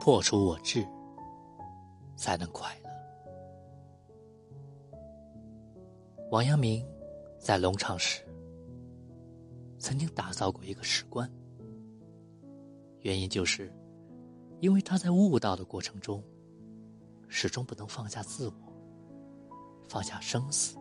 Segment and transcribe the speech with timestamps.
[0.00, 0.82] 破除我执，
[2.16, 2.90] 才能快乐。
[6.30, 6.82] 王阳明
[7.38, 8.22] 在龙场时，
[9.78, 11.30] 曾经打造过一个石棺，
[13.00, 13.70] 原因就是，
[14.60, 16.24] 因为他在悟道的过程中，
[17.28, 18.54] 始终不能放下自我，
[19.86, 20.78] 放下生死。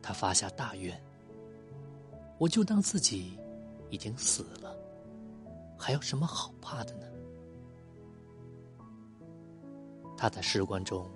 [0.00, 0.98] 他发下大愿，
[2.38, 3.38] 我就当自己
[3.90, 4.74] 已经死了，
[5.76, 7.08] 还有什么好怕的呢？
[10.20, 11.10] 他在石棺中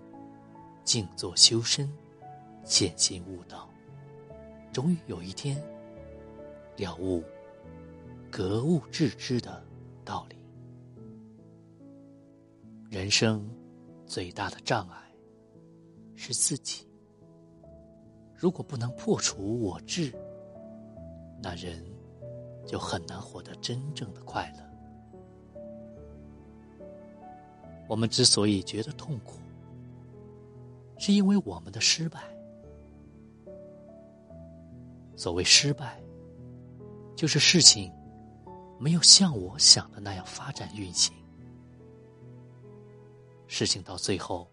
[0.82, 1.92] 静坐修身，
[2.64, 3.68] 潜心悟道，
[4.72, 5.62] 终于有一天
[6.78, 7.22] 了悟
[8.30, 9.62] 格物致知的
[10.06, 10.36] 道理。
[12.88, 13.46] 人生
[14.06, 14.96] 最大的障碍
[16.16, 16.88] 是自己。
[18.34, 20.10] 如果不能破除我执，
[21.42, 21.84] 那人
[22.66, 24.73] 就很难获得真正的快乐。
[27.88, 29.38] 我们之所以觉得痛苦，
[30.98, 32.20] 是因为我们的失败。
[35.16, 36.02] 所谓失败，
[37.14, 37.92] 就是事情
[38.80, 41.14] 没有像我想的那样发展运行，
[43.46, 44.50] 事情到最后，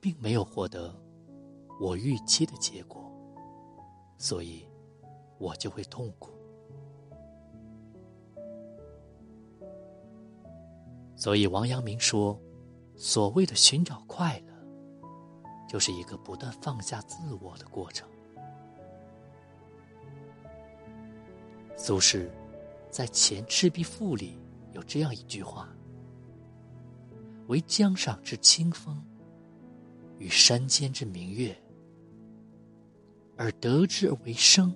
[0.00, 0.92] 并没有获得
[1.80, 3.00] 我预期的结果，
[4.18, 4.66] 所以
[5.38, 6.30] 我就会痛苦。
[11.22, 12.36] 所以，王阳明说
[12.98, 14.52] ：“所谓的寻找快乐，
[15.68, 18.08] 就是一个不断放下自我的过程。”
[21.78, 22.28] 苏轼
[22.90, 24.36] 在《前赤壁赋》里
[24.72, 25.68] 有这样一句话
[27.46, 29.00] ：“惟江上之清风，
[30.18, 31.56] 与山间之明月，
[33.36, 34.74] 而得之而为声；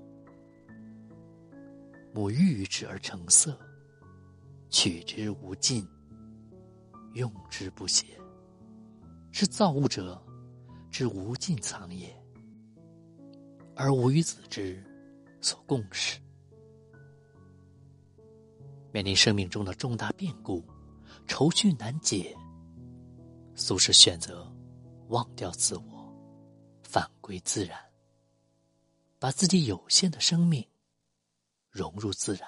[2.15, 3.59] 沐浴之而成色，
[4.71, 5.85] 取之无尽。”
[7.17, 8.07] 用之不竭，
[9.33, 10.23] 是造物者
[10.91, 12.15] 之无尽藏也，
[13.75, 14.85] 而吾与子之
[15.41, 16.21] 所共识。
[18.93, 20.63] 面临生命中的重大变故，
[21.27, 22.37] 愁绪难解，
[23.55, 24.47] 苏轼选择
[25.09, 26.15] 忘掉自我，
[26.83, 27.79] 返归自然，
[29.19, 30.63] 把自己有限的生命
[31.71, 32.47] 融入自然，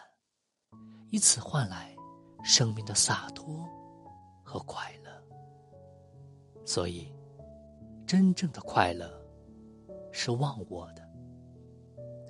[1.10, 1.96] 以此换来
[2.44, 3.66] 生命的洒脱。
[4.48, 5.10] 和快乐，
[6.64, 7.12] 所以，
[8.06, 9.22] 真正的快乐
[10.10, 11.06] 是忘我的，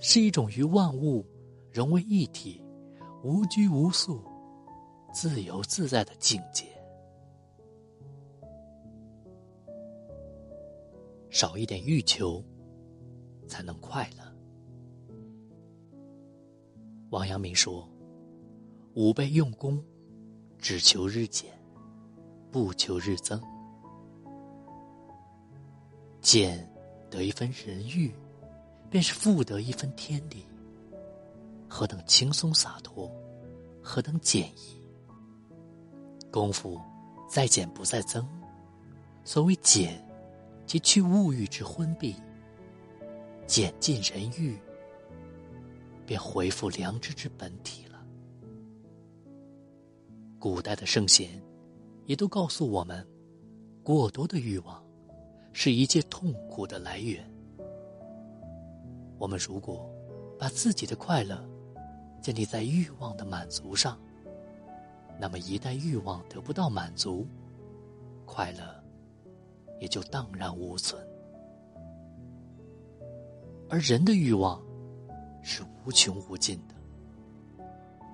[0.01, 1.25] 是一种与万物
[1.73, 2.61] 融为一体、
[3.23, 4.21] 无拘无束、
[5.13, 6.67] 自由自在的境界。
[11.31, 12.43] 少一点欲求，
[13.47, 14.25] 才能快乐。
[17.11, 17.89] 王阳明说
[18.97, 19.81] ：“吾辈用功，
[20.59, 21.57] 只求日减。”
[22.51, 23.41] 不求日增，
[26.23, 26.67] 减
[27.11, 28.13] 得一分人欲，
[28.91, 30.45] 便是复得一分天理。
[31.69, 33.11] 何等轻松洒脱，
[33.83, 34.83] 何等简易！
[36.31, 36.81] 功夫
[37.29, 38.27] 在减不在增。
[39.25, 40.03] 所谓减，
[40.65, 42.17] 即去物欲之昏蔽，
[43.47, 44.59] 减尽人欲，
[46.07, 48.03] 便回复良知之本体了。
[50.39, 51.48] 古代的圣贤。
[52.09, 53.07] 也都告诉我们，
[53.83, 54.83] 过多的欲望
[55.53, 57.23] 是一切痛苦的来源。
[59.19, 59.87] 我们如果
[60.39, 61.47] 把自己的快乐
[62.23, 63.99] 建立在欲望的满足上，
[65.21, 67.27] 那么一旦欲望得不到满足，
[68.25, 68.63] 快乐
[69.79, 71.07] 也就荡然无存。
[73.69, 74.63] 而人的欲望
[75.43, 76.75] 是无穷无尽的，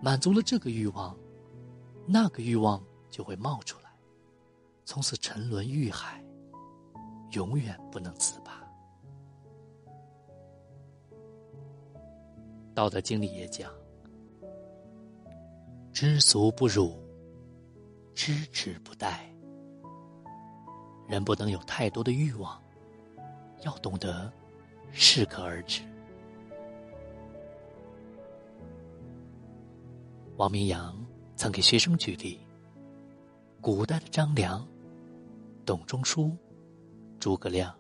[0.02, 1.16] 满足了这个欲望，
[2.08, 3.83] 那个欲望就会冒出来。
[4.84, 6.22] 从此沉沦欲海，
[7.32, 8.62] 永远不能自拔。
[12.74, 13.72] 《道德经》里也讲
[15.90, 16.96] ：“知足不辱，
[18.14, 19.14] 知止不殆。”
[21.08, 22.62] 人不能有太多的欲望，
[23.62, 24.30] 要懂得
[24.92, 25.82] 适可而止。
[30.36, 30.94] 王明阳
[31.36, 32.40] 曾给学生举例：
[33.60, 34.66] 古代的张良。
[35.64, 36.36] 董仲舒、
[37.18, 37.74] 诸葛亮、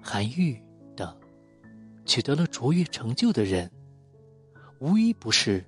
[0.00, 0.62] 韩愈
[0.96, 1.14] 等
[2.04, 3.70] 取得了卓越成就的人，
[4.78, 5.64] 无一不是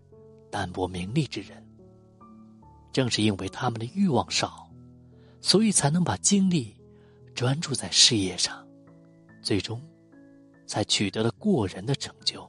[0.51, 1.63] 淡泊名利之人。
[2.93, 4.71] 正是因为他们的欲望少，
[5.41, 6.77] 所以才能把精力
[7.35, 8.67] 专注在事业上，
[9.43, 9.83] 最终
[10.67, 12.49] 才取得了过人的成就。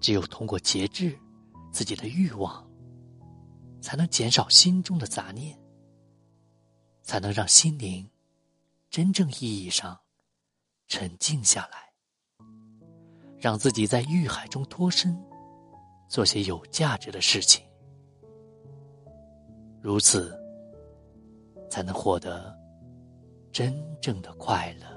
[0.00, 1.16] 只有通过节制，
[1.72, 2.65] 自己的欲望，
[3.80, 5.58] 才能减少心中的杂念，
[7.02, 8.08] 才能让心灵
[8.90, 9.98] 真正意义上
[10.88, 11.92] 沉静下来，
[13.38, 15.16] 让自己在欲海中脱身，
[16.08, 17.64] 做些有价值的事情。
[19.80, 20.36] 如此，
[21.70, 22.56] 才能获得
[23.52, 24.95] 真正的快乐。